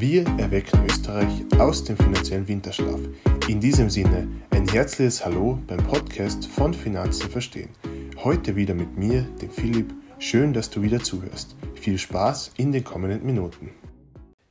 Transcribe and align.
Wir 0.00 0.24
erwecken 0.38 0.86
Österreich 0.86 1.44
aus 1.58 1.82
dem 1.82 1.96
finanziellen 1.96 2.46
Winterschlaf. 2.46 3.00
In 3.48 3.58
diesem 3.58 3.90
Sinne 3.90 4.28
ein 4.50 4.68
herzliches 4.68 5.24
Hallo 5.24 5.58
beim 5.66 5.84
Podcast 5.88 6.46
von 6.46 6.72
Finanzen 6.72 7.28
verstehen. 7.28 7.70
Heute 8.22 8.54
wieder 8.54 8.74
mit 8.74 8.96
mir, 8.96 9.22
dem 9.42 9.50
Philipp. 9.50 9.92
Schön, 10.20 10.52
dass 10.52 10.70
du 10.70 10.82
wieder 10.82 11.00
zuhörst. 11.00 11.56
Viel 11.74 11.98
Spaß 11.98 12.52
in 12.58 12.70
den 12.70 12.84
kommenden 12.84 13.26
Minuten. 13.26 13.72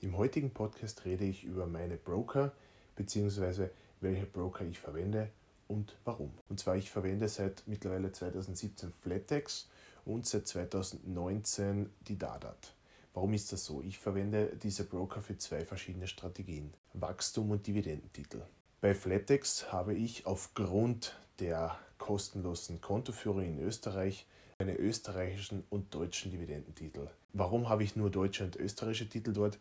Im 0.00 0.16
heutigen 0.16 0.50
Podcast 0.50 1.04
rede 1.06 1.24
ich 1.24 1.42
über 1.42 1.66
meine 1.66 1.96
Broker 1.96 2.52
bzw. 2.94 3.70
welche 4.00 4.26
Broker 4.26 4.64
ich 4.64 4.78
verwende 4.78 5.28
und 5.66 5.96
warum. 6.04 6.30
Und 6.50 6.60
zwar 6.60 6.76
ich 6.76 6.88
verwende 6.88 7.28
seit 7.28 7.64
mittlerweile 7.66 8.12
2017 8.12 8.92
Flatex 8.92 9.68
und 10.04 10.24
seit 10.24 10.46
2019 10.46 11.90
die 12.06 12.16
Dadat. 12.16 12.74
Warum 13.14 13.34
ist 13.34 13.52
das 13.52 13.64
so? 13.64 13.82
Ich 13.82 13.98
verwende 13.98 14.56
diese 14.62 14.84
Broker 14.84 15.20
für 15.20 15.36
zwei 15.36 15.64
verschiedene 15.64 16.06
Strategien, 16.06 16.72
Wachstum 16.94 17.50
und 17.50 17.66
Dividendentitel. 17.66 18.42
Bei 18.80 18.94
Flatex 18.94 19.70
habe 19.70 19.94
ich 19.94 20.26
aufgrund 20.26 21.16
der 21.38 21.78
kostenlosen 21.98 22.80
Kontoführung 22.80 23.44
in 23.44 23.58
Österreich 23.58 24.26
meine 24.58 24.76
österreichischen 24.76 25.64
und 25.70 25.94
deutschen 25.94 26.30
Dividendentitel. 26.30 27.08
Warum 27.32 27.68
habe 27.68 27.84
ich 27.84 27.96
nur 27.96 28.10
deutsche 28.10 28.44
und 28.44 28.56
österreichische 28.56 29.08
Titel 29.08 29.32
dort? 29.32 29.58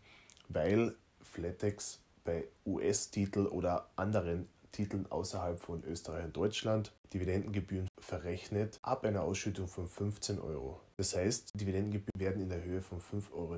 Weil 0.48 0.96
Flatex 1.22 2.00
bei 2.24 2.46
US-Titel 2.66 3.48
oder 3.48 3.90
anderen 3.96 4.48
Titeln 4.72 5.12
außerhalb 5.12 5.60
von 5.60 5.84
Österreich 5.84 6.26
und 6.26 6.36
Deutschland 6.36 6.92
Dividendengebühren 7.14 7.88
verrechnet 8.00 8.80
ab 8.82 9.04
einer 9.04 9.24
Ausschüttung 9.24 9.68
von 9.68 9.88
15 9.88 10.40
Euro. 10.40 10.80
Das 10.98 11.16
heißt, 11.16 11.60
Dividendengebühren 11.60 12.20
werden 12.20 12.42
in 12.42 12.50
der 12.50 12.64
Höhe 12.64 12.82
von 12.82 13.00
5,90 13.00 13.34
Euro 13.34 13.58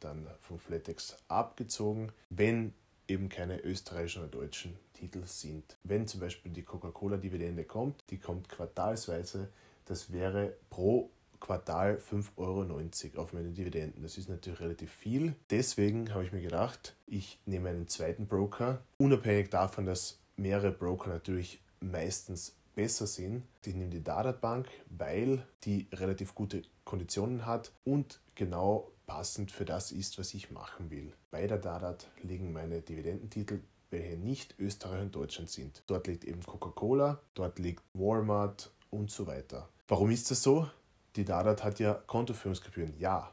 dann 0.00 0.26
vom 0.40 0.58
Flatex 0.58 1.16
abgezogen, 1.28 2.12
wenn 2.30 2.72
eben 3.06 3.28
keine 3.28 3.60
österreichischen 3.62 4.22
oder 4.22 4.30
deutschen 4.30 4.76
Titel 4.94 5.24
sind. 5.26 5.76
Wenn 5.84 6.06
zum 6.06 6.20
Beispiel 6.20 6.52
die 6.52 6.62
Coca-Cola-Dividende 6.62 7.64
kommt, 7.64 8.02
die 8.10 8.18
kommt 8.18 8.48
quartalsweise, 8.48 9.50
das 9.84 10.12
wäre 10.12 10.54
pro 10.70 11.10
Quartal 11.40 11.98
5,90 11.98 12.36
Euro 12.38 13.22
auf 13.22 13.34
meine 13.34 13.50
Dividenden. 13.50 14.02
Das 14.02 14.16
ist 14.16 14.30
natürlich 14.30 14.60
relativ 14.60 14.90
viel. 14.90 15.34
Deswegen 15.50 16.14
habe 16.14 16.24
ich 16.24 16.32
mir 16.32 16.40
gedacht, 16.40 16.96
ich 17.06 17.38
nehme 17.44 17.68
einen 17.68 17.86
zweiten 17.86 18.26
Broker, 18.26 18.82
unabhängig 18.96 19.50
davon, 19.50 19.84
dass 19.84 20.20
mehrere 20.36 20.72
Broker 20.72 21.10
natürlich 21.10 21.60
meistens 21.80 22.56
besser 22.74 23.06
sind. 23.06 23.44
Ich 23.64 23.74
nehme 23.74 23.90
die 23.90 24.02
Dadat 24.02 24.40
Bank, 24.40 24.68
weil 24.90 25.46
die 25.64 25.86
relativ 25.92 26.34
gute 26.34 26.62
Konditionen 26.84 27.46
hat 27.46 27.72
und 27.84 28.20
genau 28.34 28.90
passend 29.06 29.52
für 29.52 29.64
das 29.64 29.92
ist, 29.92 30.18
was 30.18 30.34
ich 30.34 30.50
machen 30.50 30.90
will. 30.90 31.12
Bei 31.30 31.46
der 31.46 31.58
Dadat 31.58 32.08
liegen 32.22 32.52
meine 32.52 32.80
Dividendentitel, 32.80 33.60
welche 33.90 34.16
nicht 34.16 34.58
Österreich 34.58 35.02
und 35.02 35.14
Deutschland 35.14 35.50
sind. 35.50 35.82
Dort 35.86 36.06
liegt 36.06 36.24
eben 36.24 36.42
Coca-Cola, 36.42 37.20
dort 37.34 37.58
liegt 37.58 37.82
Walmart 37.92 38.70
und 38.90 39.10
so 39.10 39.26
weiter. 39.26 39.68
Warum 39.88 40.10
ist 40.10 40.30
das 40.30 40.42
so? 40.42 40.68
Die 41.16 41.24
Dadat 41.24 41.62
hat 41.62 41.78
ja 41.78 41.94
Kontoführungsgebühren, 41.94 42.98
ja, 42.98 43.30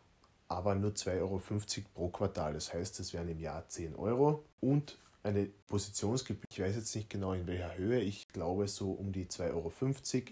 aber 0.47 0.75
nur 0.75 0.91
2,50 0.91 1.17
Euro 1.19 1.41
pro 1.93 2.09
Quartal. 2.09 2.53
Das 2.53 2.73
heißt, 2.73 2.99
es 2.99 3.13
wären 3.13 3.29
im 3.29 3.39
Jahr 3.39 3.67
10 3.67 3.95
Euro 3.95 4.43
und 4.59 4.99
eine 5.23 5.45
Positionsgebühr. 5.67 6.47
Ich 6.49 6.59
weiß 6.59 6.75
jetzt 6.75 6.95
nicht 6.95 7.09
genau 7.09 7.33
in 7.33 7.47
welcher 7.47 7.77
Höhe. 7.77 7.99
Ich 7.99 8.27
glaube 8.29 8.67
so 8.67 8.91
um 8.91 9.11
die 9.11 9.25
2,50 9.25 9.53
Euro 9.53 9.71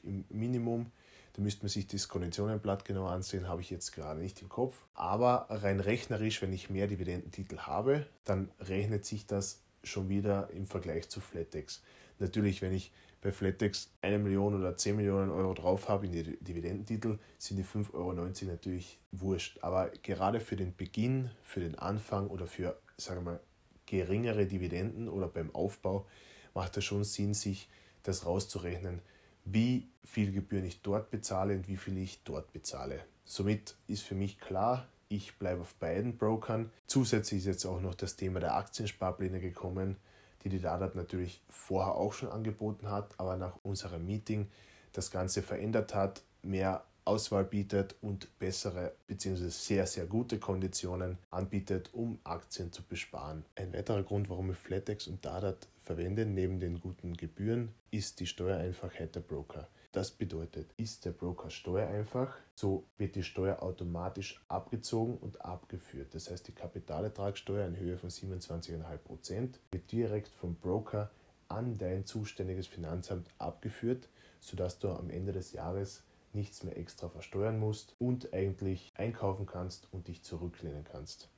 im 0.04 0.26
Minimum. 0.30 0.92
Da 1.34 1.42
müsste 1.42 1.64
man 1.64 1.70
sich 1.70 1.88
das 1.88 2.08
Konditionenblatt 2.08 2.86
genau 2.86 3.06
ansehen, 3.06 3.48
habe 3.48 3.62
ich 3.62 3.70
jetzt 3.70 3.92
gerade 3.92 4.20
nicht 4.20 4.42
im 4.42 4.50
Kopf. 4.50 4.76
Aber 4.94 5.46
rein 5.50 5.80
rechnerisch, 5.80 6.42
wenn 6.42 6.52
ich 6.52 6.70
mehr 6.70 6.88
Dividendentitel 6.88 7.60
habe, 7.60 8.06
dann 8.26 8.50
rechnet 8.60 9.06
sich 9.06 9.26
das 9.26 9.62
schon 9.84 10.10
wieder 10.10 10.50
im 10.52 10.66
Vergleich 10.66 11.08
zu 11.10 11.22
Flatex. 11.22 11.82
Natürlich, 12.18 12.62
wenn 12.62 12.74
ich 12.74 12.92
bei 13.22 13.32
Flatex 13.32 13.92
eine 14.02 14.20
Million 14.20 14.56
oder 14.56 14.76
10 14.76 14.96
Millionen 14.96 15.30
Euro 15.30 15.54
drauf 15.54 15.90
habe 15.90 16.06
in 16.06 16.12
die 16.12 16.38
Dividendentitel, 16.44 17.20
sind 17.38 17.58
die 17.58 17.66
5,90 17.66 17.94
Euro 17.94 18.14
natürlich 18.14 19.00
wurscht. 19.12 19.60
Aber 19.62 19.90
gerade 20.04 20.40
für 20.40 20.56
den 20.56 20.76
Beginn, 20.76 21.30
für 21.44 21.60
den 21.60 21.78
Anfang 21.78 22.28
oder 22.28 22.48
für, 22.48 22.80
sagen 22.98 23.26
wir 23.26 23.32
mal, 23.32 23.40
geringere 23.90 24.46
Dividenden 24.46 25.10
oder 25.10 25.28
beim 25.28 25.54
Aufbau 25.54 26.06
macht 26.54 26.78
es 26.78 26.86
schon 26.86 27.04
Sinn, 27.04 27.34
sich 27.34 27.70
das 28.04 28.26
rauszurechnen, 28.26 29.02
wie 29.46 29.90
viel 30.04 30.32
Gebühren 30.32 30.66
ich 30.66 30.82
dort 30.82 31.10
bezahle 31.10 31.56
und 31.56 31.68
wie 31.68 31.78
viel 31.78 31.98
ich 31.98 32.24
dort 32.24 32.54
bezahle. 32.54 33.04
Somit 33.26 33.76
ist 33.88 34.04
für 34.04 34.16
mich 34.16 34.40
klar, 34.40 34.88
ich 35.08 35.38
bleibe 35.38 35.62
auf 35.62 35.74
beiden 35.76 36.18
Brokern. 36.18 36.72
Zusätzlich 36.86 37.40
ist 37.40 37.46
jetzt 37.46 37.66
auch 37.66 37.82
noch 37.82 37.96
das 37.96 38.16
Thema 38.16 38.40
der 38.40 38.56
Aktiensparpläne 38.56 39.40
gekommen, 39.40 39.98
die 40.44 40.50
die 40.50 40.62
Dadat 40.62 40.96
natürlich 40.96 41.42
vorher 41.50 41.96
auch 41.96 42.14
schon 42.14 42.30
angeboten 42.30 42.90
hat, 42.90 43.16
aber 43.18 43.38
nach 43.38 43.58
unserem 43.64 44.06
Meeting 44.06 44.48
das 44.94 45.10
Ganze 45.10 45.42
verändert 45.42 45.96
hat, 45.96 46.22
mehr 46.44 46.84
Auswahl 47.10 47.44
bietet 47.44 47.96
und 48.02 48.38
bessere 48.38 48.94
bzw. 49.08 49.50
sehr, 49.50 49.88
sehr 49.88 50.06
gute 50.06 50.38
Konditionen 50.38 51.18
anbietet, 51.32 51.90
um 51.92 52.20
Aktien 52.24 52.72
zu 52.72 52.84
besparen. 52.84 53.44
Ein 53.56 53.74
weiterer 53.74 54.04
Grund, 54.04 54.30
warum 54.30 54.52
ich 54.52 54.58
Flatex 54.58 55.08
und 55.08 55.26
Dadat 55.26 55.68
verwende, 55.82 56.28
neben 56.28 56.60
den 56.60 56.80
guten 56.80 57.18
Gebühren, 57.18 57.74
ist 57.90 58.20
die 58.20 58.28
Steuereinfachheit 58.28 59.16
der 59.16 59.22
Broker. 59.22 59.68
Das 59.92 60.12
bedeutet, 60.12 60.70
ist 60.78 61.04
der 61.06 61.12
Broker 61.12 61.50
steuereinfach, 61.50 62.38
so 62.54 62.84
wird 63.00 63.16
die 63.16 63.24
Steuer 63.24 63.64
automatisch 63.64 64.40
abgezogen 64.48 65.18
und 65.18 65.44
abgeführt. 65.44 66.14
Das 66.14 66.30
heißt, 66.30 66.48
die 66.48 66.52
Kapitalertragssteuer 66.52 67.66
in 67.66 67.76
Höhe 67.76 67.98
von 67.98 68.12
27,5% 68.12 69.56
wird 69.72 69.92
direkt 69.92 70.28
vom 70.28 70.54
Broker 70.54 71.10
an 71.48 71.80
dein 71.80 72.06
zuständiges 72.06 72.68
Finanzamt 72.68 73.28
abgeführt, 73.40 74.10
sodass 74.40 74.78
du 74.78 74.90
am 74.90 75.10
Ende 75.10 75.32
des 75.32 75.54
Jahres 75.54 76.04
nichts 76.34 76.64
mehr 76.64 76.78
extra 76.78 77.10
versteuern 77.10 77.60
musst 77.60 77.96
und 78.00 78.34
eigentlich 78.34 78.92
einkaufen 78.96 79.46
kannst 79.46 79.88
und 79.92 80.08
dich 80.08 80.24
zurücklehnen 80.24 80.84
kannst. 80.84 81.30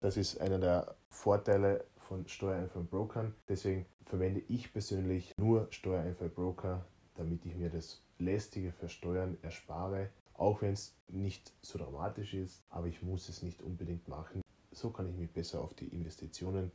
Das 0.00 0.16
ist 0.16 0.40
einer 0.40 0.58
der 0.58 0.94
Vorteile 1.08 1.84
von 1.96 2.28
steuereinfreien 2.28 2.86
Brokern. 2.86 3.34
Deswegen 3.48 3.86
verwende 4.04 4.42
ich 4.48 4.72
persönlich 4.72 5.32
nur 5.38 5.66
steuereinfreie 5.70 6.28
Broker, 6.28 6.84
damit 7.14 7.46
ich 7.46 7.56
mir 7.56 7.70
das 7.70 8.02
lästige 8.18 8.72
Versteuern 8.72 9.38
erspare, 9.42 10.10
auch 10.34 10.62
wenn 10.62 10.72
es 10.72 10.94
nicht 11.08 11.52
so 11.62 11.78
dramatisch 11.78 12.34
ist, 12.34 12.62
aber 12.68 12.86
ich 12.86 13.02
muss 13.02 13.28
es 13.28 13.42
nicht 13.42 13.62
unbedingt 13.62 14.08
machen. 14.08 14.42
So 14.72 14.90
kann 14.90 15.08
ich 15.08 15.16
mich 15.16 15.30
besser 15.30 15.60
auf 15.60 15.74
die 15.74 15.88
Investitionen 15.88 16.72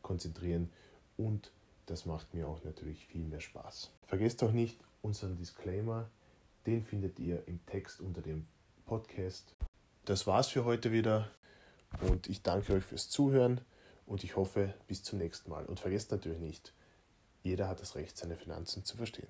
konzentrieren 0.00 0.70
und 1.16 1.52
das 1.86 2.06
macht 2.06 2.32
mir 2.34 2.48
auch 2.48 2.64
natürlich 2.64 3.06
viel 3.06 3.24
mehr 3.24 3.40
Spaß. 3.40 3.92
Vergesst 4.06 4.42
auch 4.42 4.52
nicht 4.52 4.80
unseren 5.02 5.36
Disclaimer, 5.36 6.08
den 6.66 6.84
findet 6.84 7.18
ihr 7.18 7.46
im 7.46 7.64
Text 7.66 8.00
unter 8.00 8.22
dem 8.22 8.46
Podcast. 8.86 9.54
Das 10.04 10.26
war's 10.26 10.48
für 10.48 10.64
heute 10.64 10.92
wieder 10.92 11.30
und 12.00 12.28
ich 12.28 12.42
danke 12.42 12.72
euch 12.74 12.84
fürs 12.84 13.08
Zuhören 13.08 13.60
und 14.06 14.24
ich 14.24 14.36
hoffe 14.36 14.74
bis 14.86 15.02
zum 15.02 15.18
nächsten 15.18 15.50
Mal. 15.50 15.66
Und 15.66 15.80
vergesst 15.80 16.10
natürlich 16.10 16.40
nicht, 16.40 16.72
jeder 17.42 17.68
hat 17.68 17.80
das 17.80 17.96
Recht, 17.96 18.16
seine 18.16 18.36
Finanzen 18.36 18.84
zu 18.84 18.96
verstehen. 18.96 19.28